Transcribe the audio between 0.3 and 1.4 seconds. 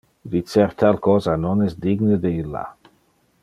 Dicer tal cosa